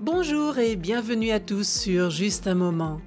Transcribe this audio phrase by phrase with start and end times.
[0.00, 3.00] Bonjour et bienvenue à tous sur Juste un moment.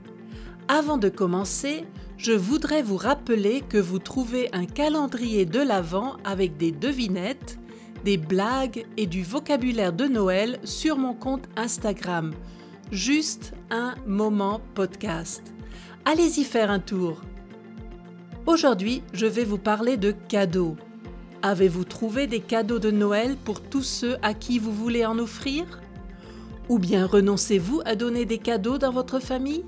[0.67, 1.85] Avant de commencer,
[2.17, 7.59] je voudrais vous rappeler que vous trouvez un calendrier de l'Avent avec des devinettes,
[8.03, 12.33] des blagues et du vocabulaire de Noël sur mon compte Instagram.
[12.91, 15.43] Juste un moment podcast.
[16.05, 17.21] Allez-y faire un tour.
[18.47, 20.77] Aujourd'hui, je vais vous parler de cadeaux.
[21.41, 25.81] Avez-vous trouvé des cadeaux de Noël pour tous ceux à qui vous voulez en offrir?
[26.69, 29.65] Ou bien renoncez-vous à donner des cadeaux dans votre famille?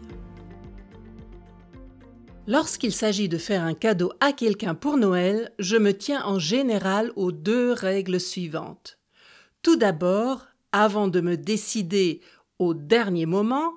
[2.47, 7.11] Lorsqu'il s'agit de faire un cadeau à quelqu'un pour Noël, je me tiens en général
[7.17, 8.97] aux deux règles suivantes.
[9.61, 12.21] Tout d'abord, avant de me décider
[12.59, 13.73] au dernier moment,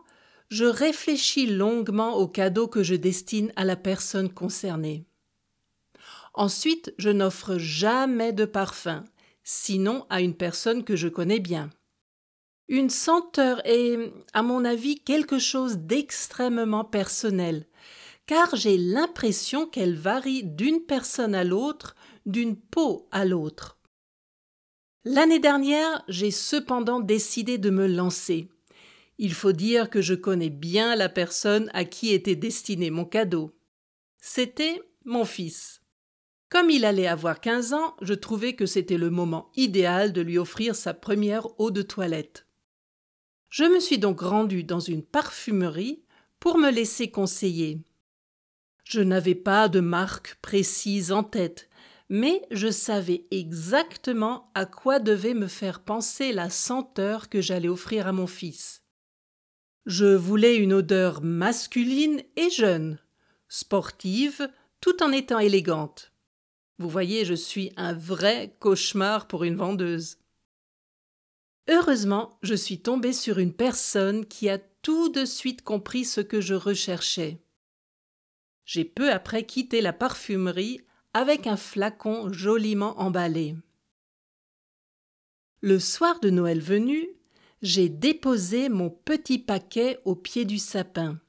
[0.53, 5.07] je réfléchis longuement au cadeau que je destine à la personne concernée.
[6.35, 9.03] Ensuite, je n'offre jamais de parfum,
[9.45, 11.71] sinon à une personne que je connais bien.
[12.69, 17.67] Une senteur est, à mon avis, quelque chose d'extrêmement personnel,
[18.27, 23.79] car j'ai l'impression qu'elle varie d'une personne à l'autre, d'une peau à l'autre.
[25.07, 28.51] L'année dernière, j'ai cependant décidé de me lancer.
[29.25, 33.57] Il faut dire que je connais bien la personne à qui était destiné mon cadeau.
[34.21, 35.81] C'était mon fils.
[36.49, 40.39] Comme il allait avoir quinze ans, je trouvais que c'était le moment idéal de lui
[40.39, 42.49] offrir sa première eau de toilette.
[43.49, 46.03] Je me suis donc rendu dans une parfumerie
[46.41, 47.81] pour me laisser conseiller.
[48.83, 51.71] Je n'avais pas de marque précise en tête,
[52.09, 58.09] mais je savais exactement à quoi devait me faire penser la senteur que j'allais offrir
[58.09, 58.82] à mon fils.
[59.87, 62.99] Je voulais une odeur masculine et jeune,
[63.49, 64.49] sportive,
[64.81, 66.13] tout en étant élégante.
[66.79, 70.19] Vous voyez, je suis un vrai cauchemar pour une vendeuse.
[71.69, 76.41] Heureusement, je suis tombée sur une personne qui a tout de suite compris ce que
[76.41, 77.43] je recherchais.
[78.65, 80.81] J'ai peu après quitté la parfumerie
[81.15, 83.57] avec un flacon joliment emballé.
[85.61, 87.09] Le soir de Noël venu,
[87.63, 91.21] j'ai déposé mon petit paquet au pied du sapin.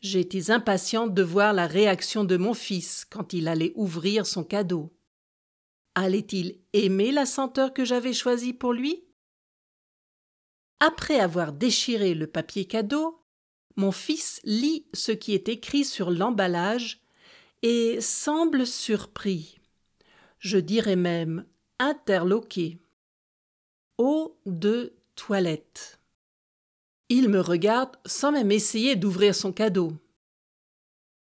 [0.00, 4.92] J'étais impatiente de voir la réaction de mon fils quand il allait ouvrir son cadeau.
[5.94, 9.04] Allait-il aimer la senteur que j'avais choisie pour lui?
[10.80, 13.22] Après avoir déchiré le papier cadeau,
[13.76, 17.02] mon fils lit ce qui est écrit sur l'emballage
[17.62, 19.60] et semble surpris.
[20.38, 21.44] Je dirais même
[21.78, 22.78] interloqué.
[24.44, 26.00] De toilette.
[27.08, 29.92] Il me regarde sans même essayer d'ouvrir son cadeau.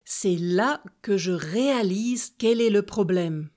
[0.05, 3.51] C'est là que je réalise quel est le problème.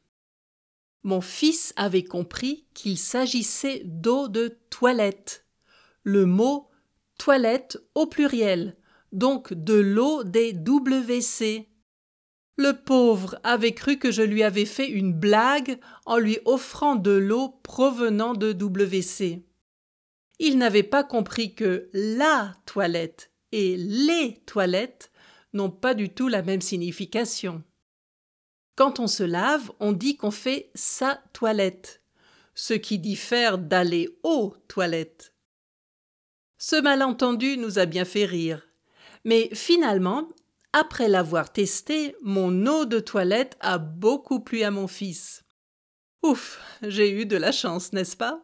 [1.03, 5.44] Mon fils avait compris qu'il s'agissait d'eau de toilette
[6.03, 6.69] le mot
[7.17, 8.75] toilette au pluriel,
[9.11, 11.69] donc de l'eau des WC.
[12.57, 17.11] Le pauvre avait cru que je lui avais fait une blague en lui offrant de
[17.11, 19.44] l'eau provenant de WC.
[20.45, 25.09] Il n'avait pas compris que la toilette et les toilettes
[25.53, 27.63] n'ont pas du tout la même signification.
[28.75, 32.01] Quand on se lave, on dit qu'on fait sa toilette,
[32.55, 35.33] ce qui diffère d'aller aux toilettes.
[36.57, 38.67] Ce malentendu nous a bien fait rire.
[39.23, 40.27] Mais finalement,
[40.73, 45.45] après l'avoir testé, mon eau de toilette a beaucoup plu à mon fils.
[46.21, 48.43] Ouf, j'ai eu de la chance, n'est-ce pas?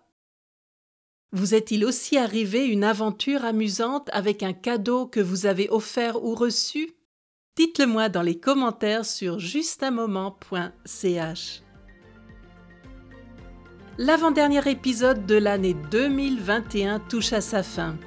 [1.32, 6.34] Vous est-il aussi arrivé une aventure amusante avec un cadeau que vous avez offert ou
[6.34, 6.96] reçu?
[7.56, 11.62] Dites-le moi dans les commentaires sur justunmoment.ch.
[13.98, 17.98] L'avant-dernier épisode de l'année 2021 touche à sa fin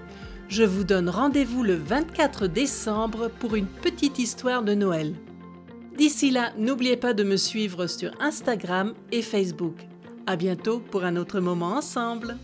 [0.53, 5.15] je vous donne rendez-vous le 24 décembre pour une petite histoire de Noël.
[5.97, 9.87] D'ici là, n'oubliez pas de me suivre sur Instagram et Facebook.
[10.27, 12.37] À bientôt pour un autre moment ensemble.